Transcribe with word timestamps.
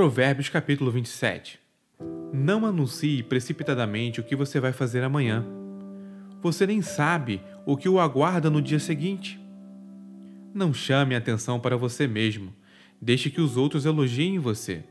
Provérbios 0.00 0.48
capítulo 0.48 0.90
27 0.90 1.60
Não 2.32 2.64
anuncie 2.64 3.22
precipitadamente 3.22 4.18
o 4.18 4.24
que 4.24 4.34
você 4.34 4.58
vai 4.58 4.72
fazer 4.72 5.04
amanhã. 5.04 5.44
Você 6.40 6.66
nem 6.66 6.80
sabe 6.80 7.42
o 7.66 7.76
que 7.76 7.86
o 7.86 8.00
aguarda 8.00 8.48
no 8.48 8.62
dia 8.62 8.78
seguinte. 8.78 9.38
Não 10.54 10.72
chame 10.72 11.14
atenção 11.14 11.60
para 11.60 11.76
você 11.76 12.06
mesmo. 12.06 12.54
Deixe 12.98 13.28
que 13.28 13.42
os 13.42 13.58
outros 13.58 13.84
elogiem 13.84 14.38
você. 14.38 14.84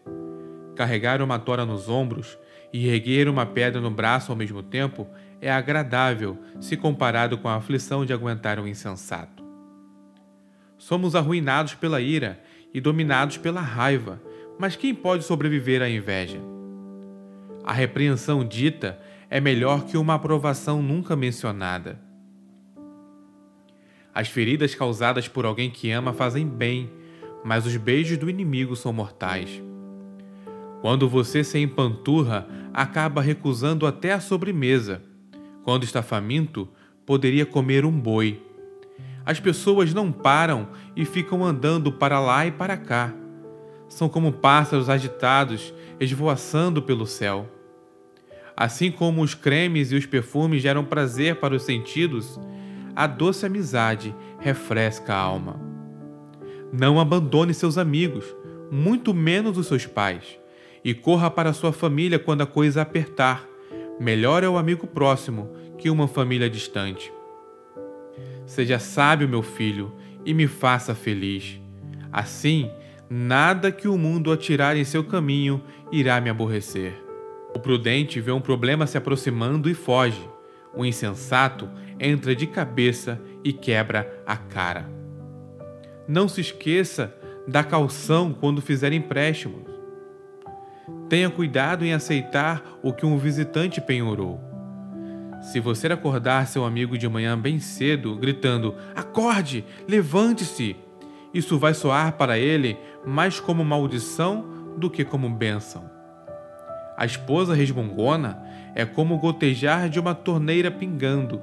Carregar 0.76 1.24
uma 1.24 1.40
tora 1.40 1.66
nos 1.66 1.90
ombros 1.90 2.38
e 2.72 2.88
erguer 2.88 3.28
uma 3.28 3.48
pedra 3.48 3.82
no 3.82 3.90
braço 3.90 4.32
ao 4.32 4.38
mesmo 4.38 4.62
tempo 4.62 5.08
é 5.42 5.52
agradável 5.52 6.38
se 6.62 6.78
comparado 6.78 7.36
com 7.36 7.48
a 7.48 7.56
aflição 7.56 8.06
de 8.06 8.14
aguentar 8.14 8.60
um 8.60 8.68
insensato. 8.68 9.44
Somos 10.78 11.16
arruinados 11.16 11.74
pela 11.74 12.00
ira 12.00 12.40
e 12.72 12.80
dominados 12.80 13.38
pela 13.38 13.60
raiva, 13.60 14.22
mas 14.60 14.76
quem 14.76 14.94
pode 14.94 15.24
sobreviver 15.24 15.82
à 15.82 15.90
inveja? 15.90 16.38
A 17.64 17.72
repreensão 17.72 18.44
dita 18.44 19.00
é 19.30 19.40
melhor 19.40 19.86
que 19.86 19.98
uma 19.98 20.16
aprovação 20.16 20.84
nunca 20.84 21.16
mencionada. 21.16 21.98
As 24.14 24.28
feridas 24.28 24.76
causadas 24.76 25.30
por 25.30 25.46
alguém 25.46 25.70
que 25.70 25.90
ama 25.92 26.12
fazem 26.12 26.46
bem, 26.46 26.92
mas 27.42 27.66
os 27.66 27.78
beijos 27.78 28.18
do 28.18 28.30
inimigo 28.30 28.76
são 28.76 28.92
mortais. 28.92 29.64
Quando 30.82 31.08
você 31.08 31.42
se 31.42 31.58
empanturra, 31.58 32.46
acaba 32.74 33.22
recusando 33.22 33.88
até 33.88 34.12
a 34.12 34.20
sobremesa. 34.20 35.02
Quando 35.64 35.86
está 35.86 36.04
faminto, 36.04 36.68
poderia 37.06 37.46
comer 37.46 37.86
um 37.86 37.98
boi. 37.98 38.42
As 39.26 39.40
pessoas 39.40 39.94
não 39.94 40.12
param 40.12 40.68
e 40.98 41.06
ficam 41.06 41.46
andando 41.46 41.94
para 41.94 42.20
lá 42.20 42.46
e 42.46 42.52
para 42.52 42.76
cá. 42.76 43.14
São 43.90 44.08
como 44.08 44.32
pássaros 44.32 44.90
agitados 44.90 45.74
esvoaçando 46.00 46.82
pelo 46.82 47.06
céu. 47.06 47.50
Assim 48.56 48.92
como 48.92 49.22
os 49.22 49.34
cremes 49.34 49.92
e 49.92 49.96
os 49.96 50.06
perfumes 50.06 50.62
geram 50.62 50.86
prazer 50.86 51.38
para 51.38 51.56
os 51.56 51.64
sentidos, 51.64 52.40
a 52.96 53.08
doce 53.08 53.46
amizade 53.46 54.16
refresca 54.40 55.14
a 55.14 55.18
alma. 55.18 55.60
Não 56.72 57.00
abandone 57.00 57.54
seus 57.54 57.78
amigos, 57.78 58.26
muito 58.72 59.14
menos 59.14 59.58
os 59.58 59.68
seus 59.68 59.86
pais, 59.86 60.38
e 60.84 60.94
corra 60.94 61.32
para 61.32 61.54
sua 61.54 61.72
família 61.72 62.20
quando 62.20 62.42
a 62.42 62.46
coisa 62.46 62.82
apertar. 62.82 63.48
Melhor 64.00 64.44
é 64.44 64.50
o 64.50 64.58
amigo 64.58 64.86
próximo 64.86 65.50
que 65.78 65.90
uma 65.90 66.08
família 66.08 66.50
distante. 66.50 67.12
Seja 68.46 68.78
sábio, 68.80 69.28
meu 69.28 69.42
filho, 69.42 69.94
e 70.26 70.34
me 70.34 70.48
faça 70.48 70.94
feliz. 70.94 71.60
Assim, 72.12 72.70
nada 73.10 73.72
que 73.72 73.88
o 73.88 73.98
mundo 73.98 74.32
atirar 74.32 74.78
em 74.78 74.84
seu 74.84 75.04
caminho 75.04 75.62
irá 75.92 76.22
me 76.22 76.30
aborrecer. 76.30 76.94
O 77.56 77.60
prudente 77.60 78.22
vê 78.22 78.32
um 78.32 78.42
problema 78.42 78.86
se 78.86 78.98
aproximando 78.98 79.70
e 79.70 79.74
foge. 79.74 80.30
O 80.76 80.86
insensato 80.86 81.68
entra 82.00 82.36
de 82.36 82.46
cabeça 82.46 83.20
e 83.44 83.52
quebra 83.52 84.22
a 84.26 84.38
cara. 84.38 84.88
Não 86.08 86.28
se 86.28 86.42
esqueça 86.42 87.16
da 87.48 87.64
calção 87.64 88.32
quando 88.32 88.62
fizer 88.62 88.94
empréstimos. 88.94 89.64
Tenha 91.10 91.30
cuidado 91.30 91.84
em 91.84 91.94
aceitar 91.94 92.64
o 92.84 92.94
que 92.94 93.06
um 93.06 93.18
visitante 93.18 93.82
penhorou. 93.82 94.40
Se 95.42 95.60
você 95.60 95.88
acordar 95.88 96.48
seu 96.48 96.66
amigo 96.66 96.98
de 96.98 97.08
manhã 97.08 97.38
bem 97.38 97.60
cedo, 97.60 98.16
gritando: 98.16 98.76
Acorde! 98.96 99.66
Levante-se! 99.88 100.76
Isso 101.34 101.58
vai 101.58 101.74
soar 101.74 102.14
para 102.14 102.38
ele 102.38 102.78
mais 103.06 103.40
como 103.40 103.64
maldição 103.64 104.46
do 104.78 104.90
que 104.90 105.04
como 105.04 105.30
bênção. 105.30 105.90
A 106.98 107.06
esposa 107.06 107.54
resmungona 107.54 108.44
é 108.76 108.86
como 108.86 109.18
gotejar 109.18 109.90
de 109.90 110.00
uma 110.00 110.14
torneira 110.14 110.70
pingando. 110.70 111.42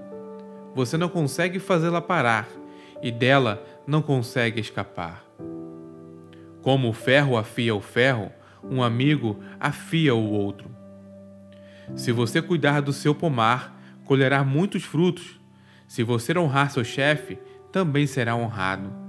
Você 0.75 0.97
não 0.97 1.09
consegue 1.09 1.59
fazê-la 1.59 2.01
parar 2.01 2.47
e 3.03 3.11
dela 3.11 3.65
não 3.87 4.03
consegue 4.03 4.61
escapar. 4.61 5.25
Como 6.61 6.89
o 6.89 6.93
ferro 6.93 7.39
afia 7.39 7.75
o 7.75 7.81
ferro, 7.81 8.31
um 8.63 8.83
amigo 8.83 9.41
afia 9.59 10.15
o 10.15 10.31
outro. 10.31 10.71
Se 11.95 12.13
você 12.13 12.43
cuidar 12.43 12.83
do 12.83 12.93
seu 12.93 13.15
pomar, 13.15 13.81
colherá 14.05 14.43
muitos 14.45 14.83
frutos. 14.83 15.41
Se 15.87 16.03
você 16.03 16.37
honrar 16.37 16.71
seu 16.71 16.85
chefe, 16.85 17.39
também 17.71 18.07
será 18.07 18.35
honrado. 18.35 19.06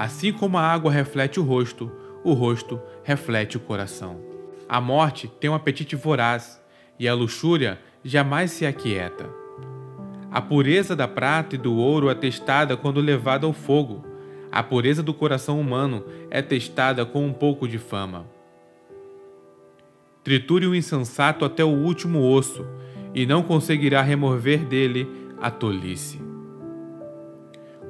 Assim 0.00 0.32
como 0.32 0.56
a 0.56 0.62
água 0.62 0.90
reflete 0.90 1.38
o 1.38 1.42
rosto, 1.42 1.92
o 2.24 2.32
rosto 2.32 2.80
reflete 3.04 3.58
o 3.58 3.60
coração. 3.60 4.18
A 4.66 4.80
morte 4.80 5.30
tem 5.38 5.50
um 5.50 5.54
apetite 5.54 5.94
voraz 5.94 6.58
e 6.98 7.06
a 7.06 7.12
luxúria 7.12 7.78
jamais 8.02 8.50
se 8.50 8.64
aquieta. 8.64 9.28
A 10.30 10.40
pureza 10.40 10.96
da 10.96 11.06
prata 11.06 11.54
e 11.54 11.58
do 11.58 11.76
ouro 11.76 12.08
é 12.08 12.14
testada 12.14 12.78
quando 12.78 12.98
levada 12.98 13.44
ao 13.44 13.52
fogo. 13.52 14.02
A 14.50 14.62
pureza 14.62 15.02
do 15.02 15.12
coração 15.12 15.60
humano 15.60 16.02
é 16.30 16.40
testada 16.40 17.04
com 17.04 17.26
um 17.26 17.32
pouco 17.34 17.68
de 17.68 17.76
fama. 17.76 18.24
Triture 20.24 20.66
o 20.66 20.74
insensato 20.74 21.44
até 21.44 21.62
o 21.62 21.76
último 21.76 22.26
osso, 22.26 22.66
e 23.14 23.26
não 23.26 23.42
conseguirá 23.42 24.00
remover 24.00 24.64
dele 24.64 25.06
a 25.38 25.50
tolice. 25.50 26.18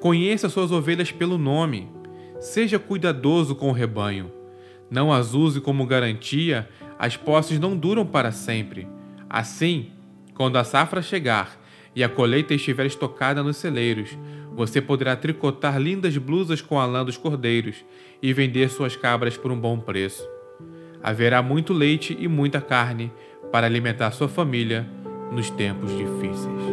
Conheça 0.01 0.49
suas 0.49 0.73
ovelhas 0.73 1.13
pelo 1.13 1.39
nome. 1.39 2.00
Seja 2.41 2.79
cuidadoso 2.79 3.55
com 3.55 3.69
o 3.69 3.73
rebanho. 3.73 4.33
Não 4.91 5.13
as 5.13 5.35
use 5.35 5.61
como 5.61 5.87
garantia, 5.87 6.69
as 6.99 7.17
posses 7.17 7.61
não 7.61 7.77
duram 7.77 8.05
para 8.05 8.33
sempre. 8.33 8.89
Assim, 9.29 9.91
quando 10.35 10.57
a 10.57 10.65
safra 10.65 11.01
chegar 11.01 11.61
e 11.95 12.03
a 12.03 12.09
colheita 12.09 12.55
estiver 12.55 12.87
estocada 12.87 13.43
nos 13.43 13.59
celeiros, 13.59 14.19
você 14.53 14.81
poderá 14.81 15.15
tricotar 15.15 15.79
lindas 15.79 16.17
blusas 16.17 16.61
com 16.61 16.81
a 16.81 16.87
lã 16.87 17.05
dos 17.05 17.17
cordeiros 17.17 17.85
e 18.21 18.33
vender 18.33 18.69
suas 18.71 18.97
cabras 18.97 19.37
por 19.37 19.53
um 19.53 19.61
bom 19.61 19.79
preço 19.79 20.27
haverá 21.03 21.43
muito 21.43 21.73
leite 21.73 22.17
e 22.19 22.29
muita 22.29 22.61
carne 22.61 23.13
para 23.51 23.67
alimentar 23.67 24.11
sua 24.13 24.29
família 24.29 24.87
nos 25.33 25.51
tempos 25.51 25.91
difíceis. 25.97 26.70